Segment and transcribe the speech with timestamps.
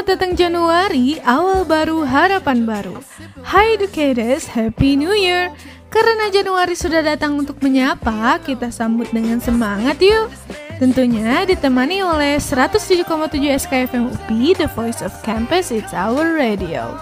[0.00, 3.04] Selamat datang Januari, awal baru, harapan baru.
[3.44, 5.52] Hi educators, Happy New Year!
[5.92, 10.32] Karena Januari sudah datang untuk menyapa, kita sambut dengan semangat yuk!
[10.80, 13.04] Tentunya ditemani oleh 107,7
[13.44, 16.96] SKFM UPI, The Voice of Campus, It's Our Radio.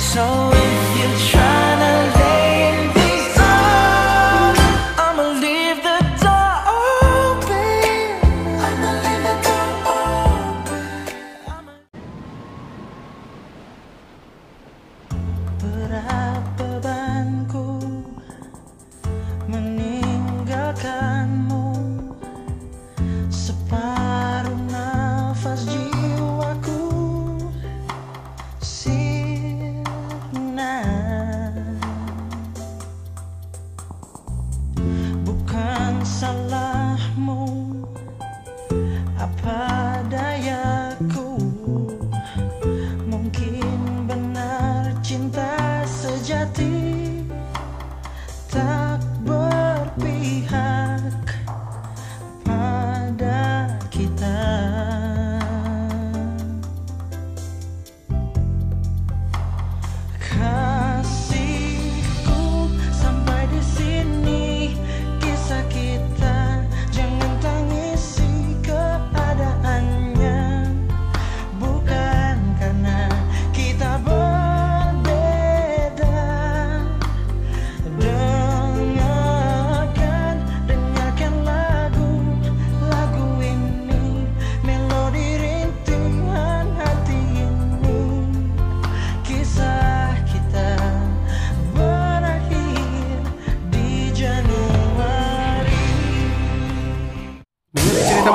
[0.00, 1.61] So if you tryna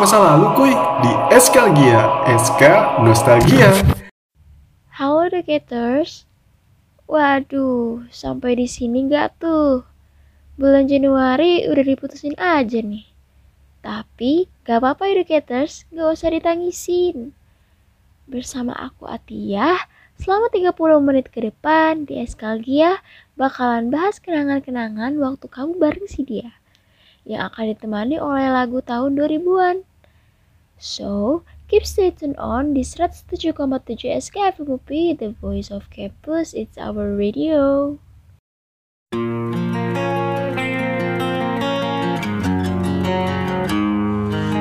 [0.07, 2.63] masa lalu kuy di Eskalgia, SK
[3.03, 3.75] Nostalgia.
[4.87, 6.23] Halo educators.
[7.11, 9.83] Waduh, sampai di sini nggak tuh?
[10.55, 13.03] Bulan Januari udah diputusin aja nih.
[13.83, 17.35] Tapi gak apa-apa educators, gak usah ditangisin.
[18.31, 23.03] Bersama aku Atiyah, selama 30 menit ke depan di Eskalgia
[23.35, 26.55] bakalan bahas kenangan-kenangan waktu kamu bareng si dia
[27.27, 29.83] yang akan ditemani oleh lagu tahun 2000-an.
[30.77, 37.97] So, keep stay tuned on di 107,7 SKFMUP, The Voice of Campus, It's Our Radio.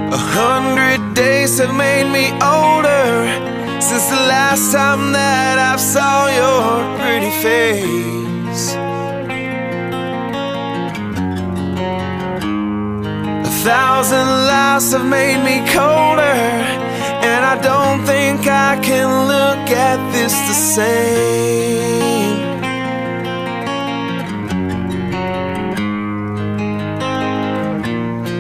[0.09, 3.29] A hundred days have made me older
[3.81, 8.26] Since the last time that I saw your pretty face
[14.09, 16.39] thousand lives have made me colder.
[17.27, 22.37] And I don't think I can look at this the same.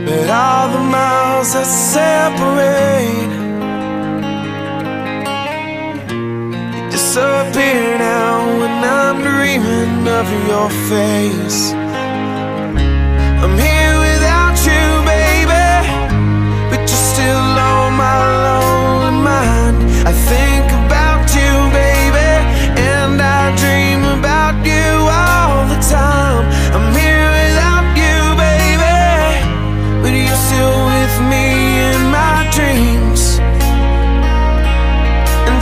[0.06, 3.34] But all the miles that separate
[6.92, 11.85] Disappear now when I'm dreaming of your face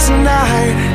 [0.06, 0.93] tonight.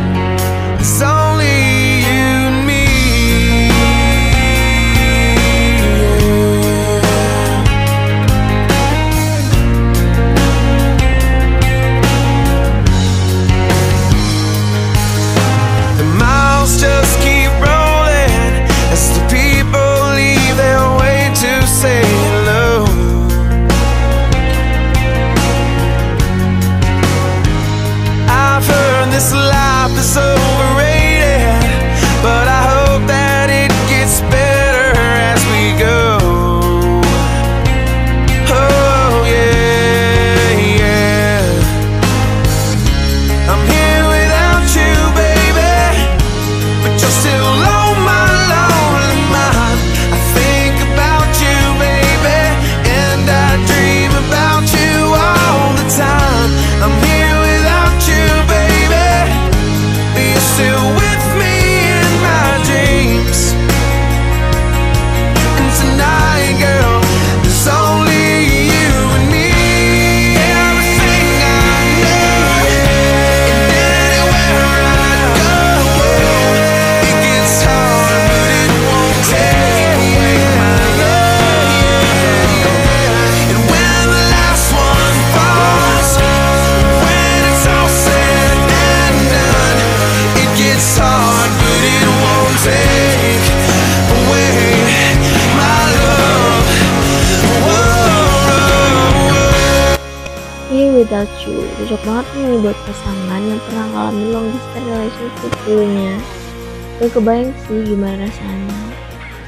[107.00, 108.80] Gak kebayang sih gimana rasanya.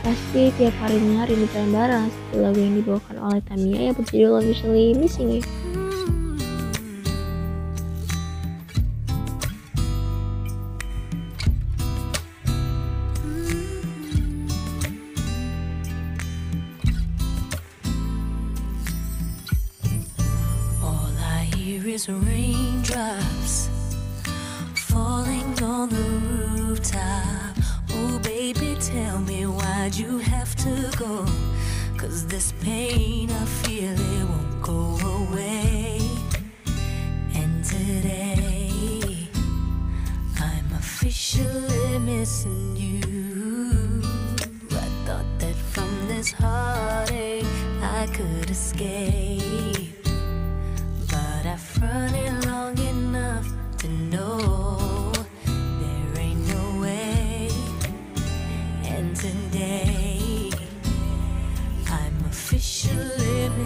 [0.07, 5.29] Pasti tiap harinya rindu bareng seperti lagu yang dibawakan oleh Tamiya yang berjudul Officially Missing
[5.35, 5.70] You.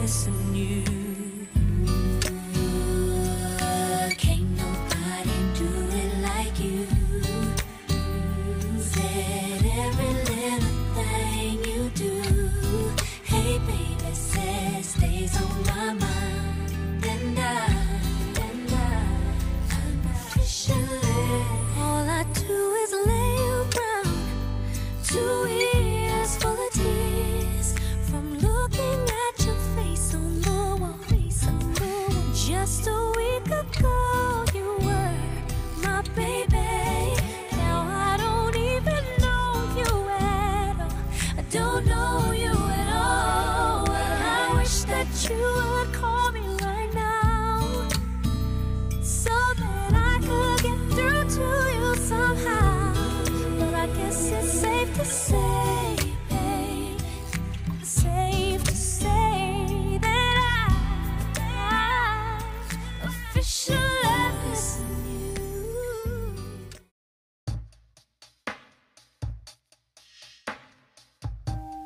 [0.06, 1.05] Officially missing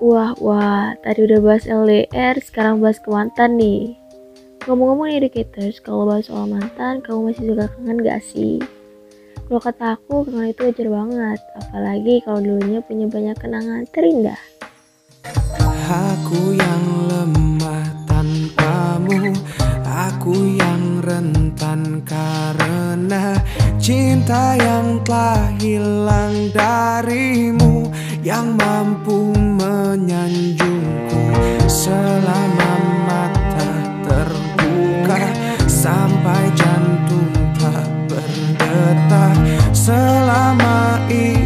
[0.09, 3.93] Wah, wah, tadi udah bahas LDR, sekarang bahas ke mantan nih.
[4.65, 8.57] Ngomong-ngomong nih educators, kalau bahas soal mantan, kamu masih suka kangen gak sih?
[9.45, 14.41] Kalau kata aku, kangen itu wajar banget, apalagi kalau dulunya punya banyak kenangan terindah.
[15.85, 19.37] Aku yang lemah tanpamu
[19.85, 23.37] Aku yang rentan karena
[23.77, 27.93] Cinta yang telah hilang darimu
[28.25, 29.38] Yang mampu
[29.99, 31.23] menyanjungku
[31.67, 33.71] Selama mata
[34.07, 35.27] terbuka
[35.67, 37.27] Sampai jantung
[37.59, 39.35] tak berdetak
[39.75, 41.38] Selama itu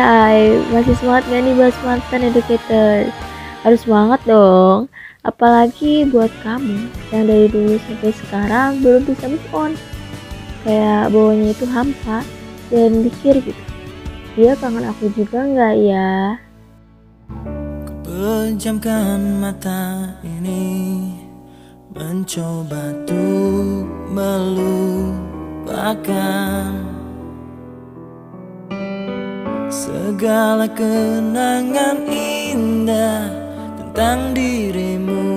[0.00, 3.12] Hai masih semangat gak nih bahas mantan educator?
[3.60, 4.88] Harus semangat dong,
[5.28, 9.76] apalagi buat kamu yang dari dulu sampai sekarang belum bisa move on.
[10.64, 12.24] Kayak bawahnya itu hampa
[12.72, 13.62] dan mikir gitu.
[14.40, 16.40] Dia kangen aku juga nggak ya?
[18.00, 21.12] Pejamkan mata ini
[21.92, 23.84] Mencoba untuk
[24.16, 25.60] melupakan
[29.70, 33.30] Segala kenangan indah
[33.78, 35.30] Tentang dirimu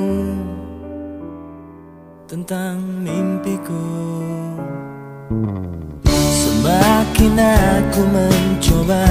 [2.26, 3.86] Tentang mimpiku.
[6.10, 9.06] Semakin aku mencoba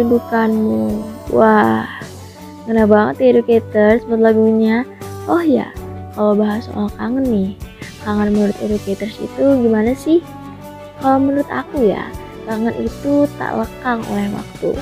[0.00, 1.04] merindukanmu.
[1.28, 1.84] Wah,
[2.64, 4.88] ngena banget ya educators buat lagunya.
[5.28, 5.68] Oh ya,
[6.16, 7.50] kalau bahas soal kangen nih,
[8.00, 10.24] kangen menurut educators itu gimana sih?
[11.04, 12.08] Kalau menurut aku ya,
[12.48, 14.72] kangen itu tak lekang oleh waktu.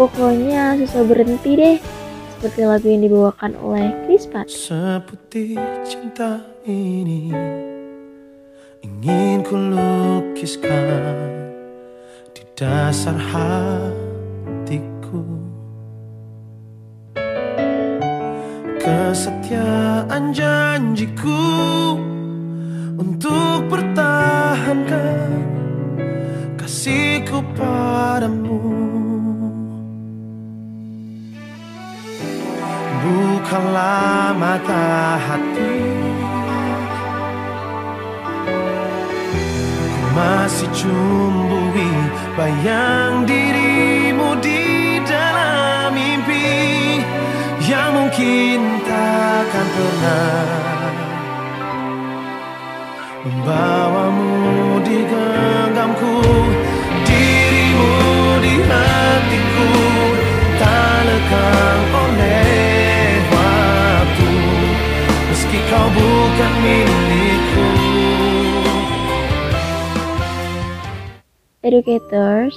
[0.00, 1.78] Pokoknya susah berhenti deh.
[2.40, 4.44] Seperti lagu yang dibawakan oleh Chris Pat.
[4.52, 7.32] Seputih cinta ini
[8.84, 10.68] Ingin ku lukiskan
[12.36, 14.03] Di dasar hatiku
[18.84, 21.40] Kesetiaan janjiku
[23.00, 25.40] Untuk pertahankan
[26.60, 28.60] Kasihku padamu.
[33.00, 35.80] Bukalah mata hati.
[39.80, 41.88] Ku masih cumbui
[42.36, 43.63] bayang dirimu
[48.14, 50.94] mungkin takkan pernah.
[53.26, 56.22] Membawamu di genggamku
[57.08, 57.90] Dirimu
[58.38, 59.70] di hatiku
[60.62, 64.30] Tak lekang oleh waktu.
[65.34, 67.68] Meski kau bukan milikku.
[71.66, 72.54] Educators,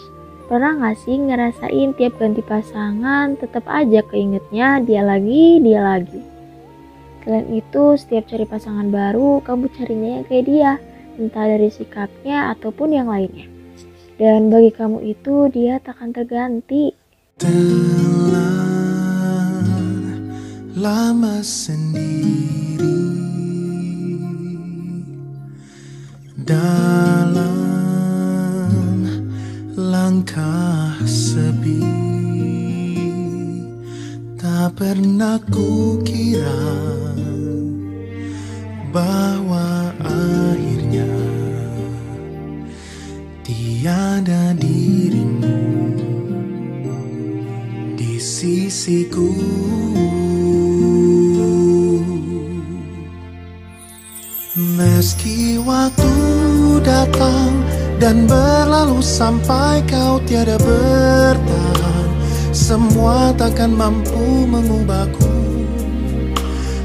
[0.47, 6.23] pernah gak sih ngerasain tiap ganti pasangan tetap aja keingetnya dia lagi, dia lagi.
[7.27, 10.71] Selain itu, setiap cari pasangan baru, kamu carinya yang kayak dia,
[11.19, 13.51] entah dari sikapnya ataupun yang lainnya.
[14.15, 16.95] Dan bagi kamu itu, dia takkan terganti.
[20.77, 22.95] Lama sendiri
[26.47, 27.26] dalam
[30.27, 31.79] langkah sepi?
[34.35, 36.67] Tak pernah kukira
[38.91, 41.07] bahwa akhirnya
[43.47, 45.55] tiada dirimu
[47.95, 49.31] di sisiku.
[54.75, 56.11] Meski waktu
[56.83, 57.66] datang
[57.97, 62.09] dan berlalu sampai kau tiada bertahan.
[62.53, 65.33] Semua takkan mampu mengubahku.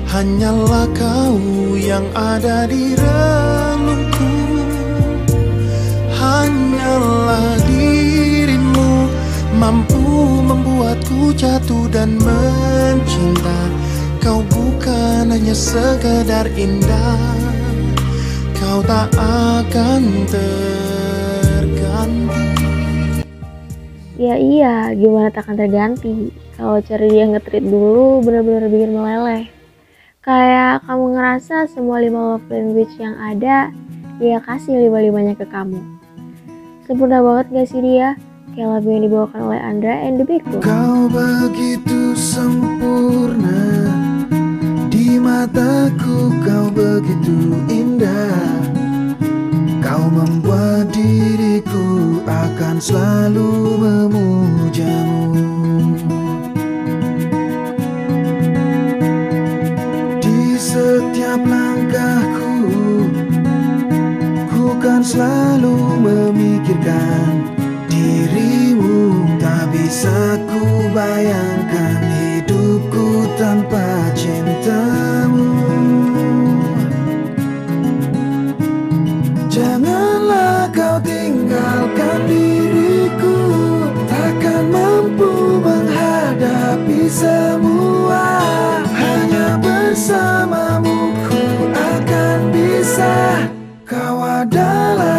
[0.09, 1.40] Hanyalah kau
[1.76, 4.33] yang ada di relungku.
[6.12, 9.09] Hanyalah dirimu
[9.57, 10.04] mampu
[10.45, 13.61] membuatku jatuh dan mencinta.
[14.21, 14.45] Kau
[15.33, 17.19] hanya sekedar indah.
[18.54, 20.28] Kau tak akan
[22.06, 22.50] terganti
[24.21, 26.30] Ya iya, gimana takkan terganti.
[26.54, 29.50] Kalau cari dia nge-treat dulu bener-bener bikin meleleh.
[30.23, 33.75] Kayak kamu ngerasa semua lima love language yang ada,
[34.23, 35.80] dia kasih lima-limanya ke kamu.
[36.87, 38.14] Sempurna banget gak sih dia?
[38.54, 40.61] Kayak lagu yang dibawakan oleh Andra and the Big Boss.
[40.61, 43.64] Kau begitu sempurna
[44.92, 48.72] Di mataku kau begitu indah
[49.83, 53.51] Kau membuat diriku akan selalu
[53.83, 55.43] memujamu.
[60.23, 62.55] Di setiap langkahku
[64.55, 67.51] Ku kan selalu memikirkan
[67.91, 69.27] dirimu.
[69.43, 75.12] Tak bisa ku bayangkan hidupku tanpa cintamu
[87.12, 88.40] semua
[88.88, 93.45] Hanya bersamamu ku akan bisa.
[93.85, 95.12] Kau adalah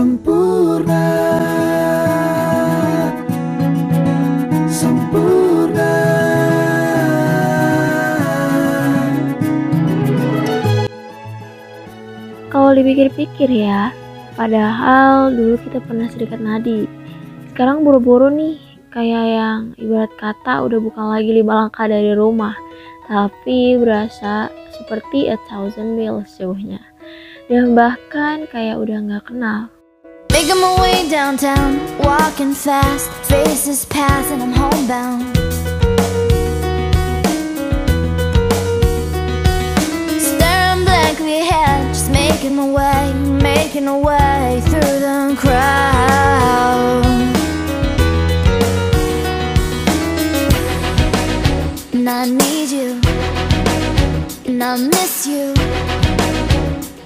[0.00, 1.12] Sempurna
[4.72, 5.92] Sempurna
[12.48, 13.92] Kalau dipikir-pikir ya,
[14.40, 16.88] padahal dulu kita pernah sedekat nadi.
[17.52, 18.56] Sekarang buru-buru nih,
[18.96, 22.56] kayak yang ibarat kata udah bukan lagi lima langkah dari rumah,
[23.04, 24.48] tapi berasa
[24.80, 26.80] seperti a thousand miles jauhnya.
[27.52, 29.68] Dan bahkan kayak udah nggak kenal.
[30.40, 35.36] Making my way downtown, walking fast, faces pass, and I'm homebound.
[40.18, 47.04] Staring blankly ahead, just making my way, making my way through the crowd.
[51.92, 52.98] And I need you,
[54.46, 55.52] and I miss you,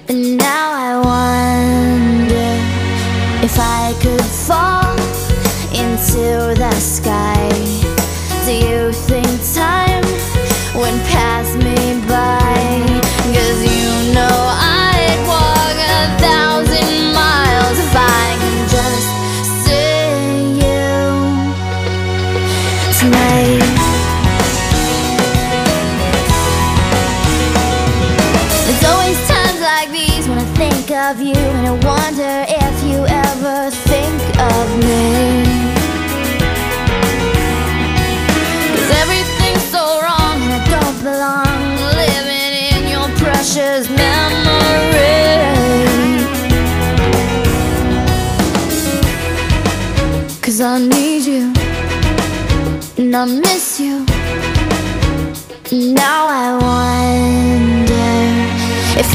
[0.07, 1.24] and now I wonder
[6.79, 7.34] sky.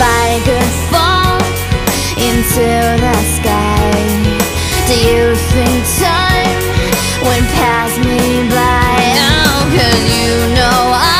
[0.01, 1.37] If I could fall
[2.17, 2.69] into
[3.05, 3.91] the sky.
[4.89, 6.61] Do you think time
[7.29, 8.97] went past me by?
[9.21, 11.19] Oh, cause you know I'd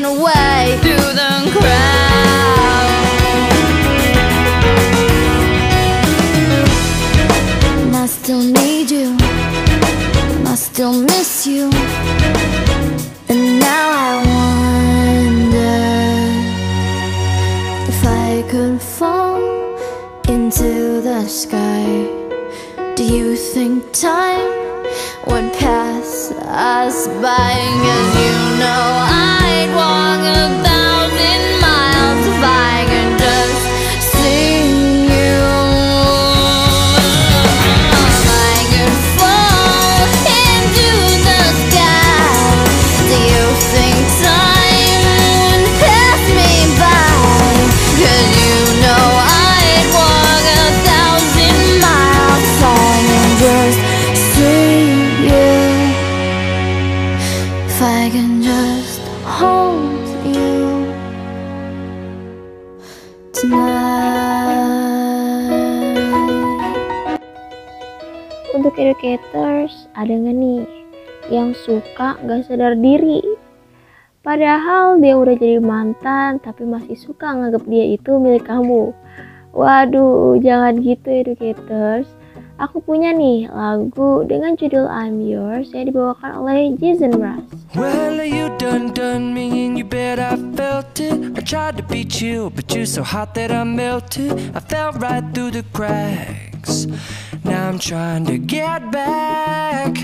[0.00, 2.90] making a way through the crowd.
[7.80, 11.70] And I still need you, and I still miss you.
[13.28, 14.22] And now I
[15.24, 15.58] wonder
[17.88, 19.76] if I could fall
[20.28, 21.84] into the sky.
[22.96, 24.48] Do you think time
[25.26, 27.56] would pass us by?
[27.84, 29.05] Cause you know
[69.96, 70.62] ada nggak nih
[71.32, 73.24] yang suka nggak sadar diri?
[74.20, 78.92] Padahal dia udah jadi mantan, tapi masih suka nganggap dia itu milik kamu.
[79.56, 82.10] Waduh, jangan gitu educators.
[82.56, 87.44] Aku punya nih lagu dengan judul I'm Yours yang dibawakan oleh Jason Mraz.
[87.76, 91.36] Well, you done done me and you bet I felt it.
[91.36, 94.32] I tried to beat you, but you're so hot that I melted.
[94.56, 96.55] I fell right through the cracks.
[97.44, 99.94] Now I'm trying to get back.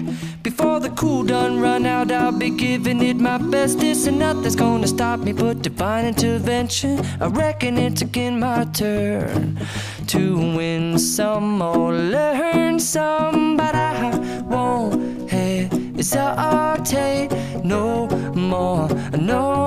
[0.42, 3.78] Before the cool done run out, I'll be giving it my best.
[3.78, 7.00] This and nothing's gonna stop me but divine intervention.
[7.20, 9.58] I reckon it's again my turn
[10.08, 17.30] to win some or learn some, but I won't hesitate
[17.64, 19.61] no more, no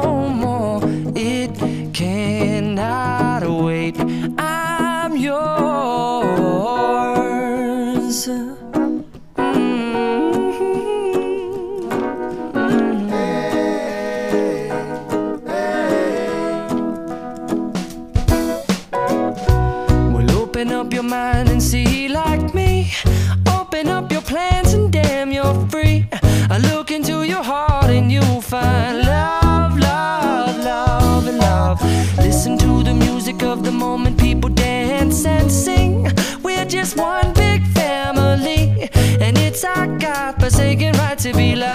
[40.39, 41.74] forsaken right to be loved,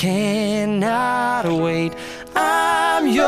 [0.00, 1.92] cannot wait.
[2.34, 3.26] I'm yours.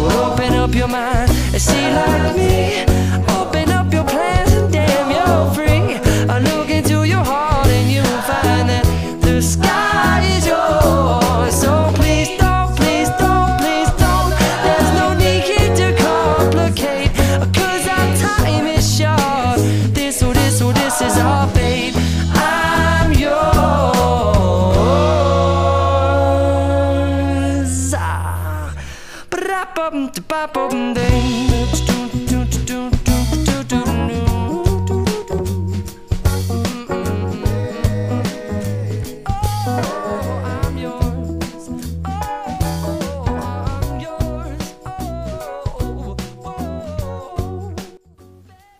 [0.00, 2.85] Well, open up your mind and see like me.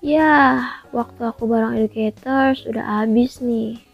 [0.00, 0.64] Ya,
[0.96, 3.84] waktu aku bareng educator sudah habis nih.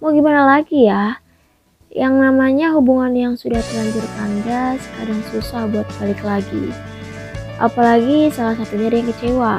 [0.00, 1.20] Mau gimana lagi ya?
[1.94, 6.74] Yang namanya hubungan yang sudah terlanjur kandas kadang susah buat balik lagi.
[7.62, 9.54] Apalagi salah satunya ada yang kecewa.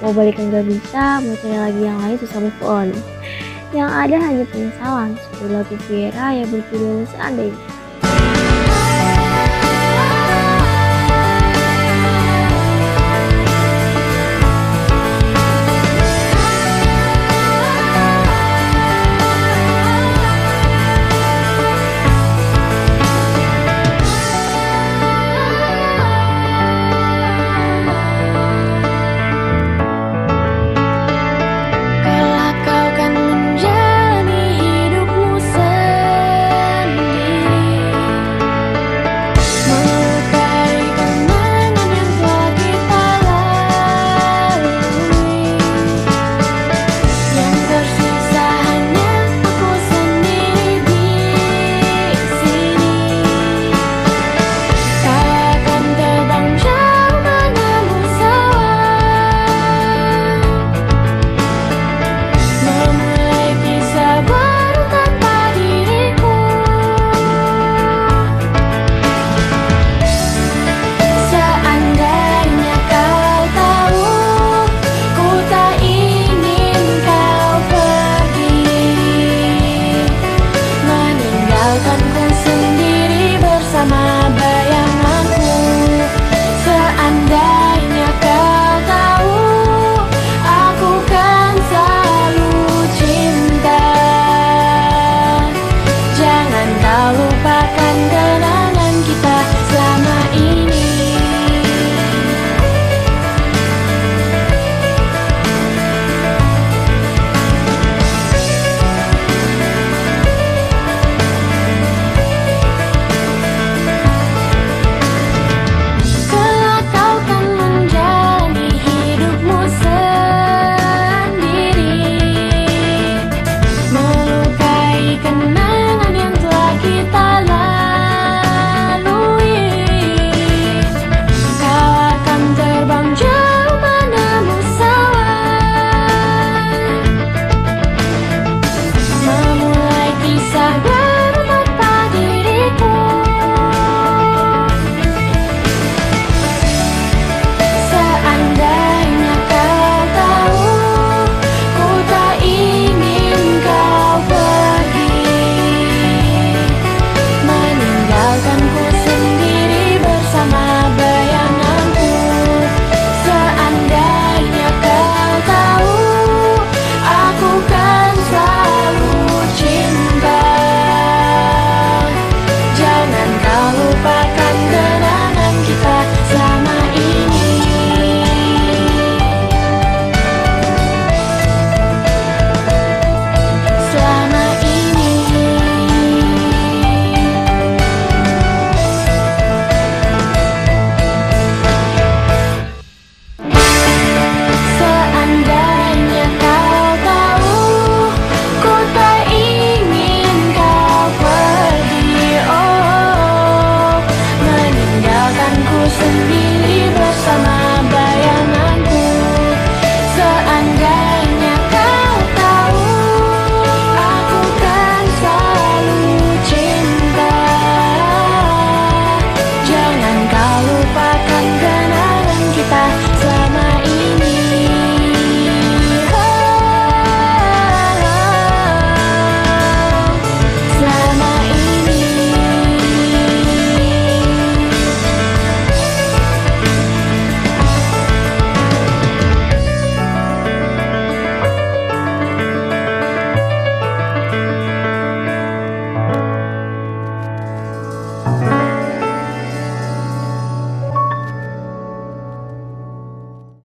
[0.00, 2.88] Mau balikan gak bisa, mau cari lagi yang lain susah move on.
[3.76, 7.75] Yang ada hanya penyesalan seperti lagu Viera yang berjudul Seandainya.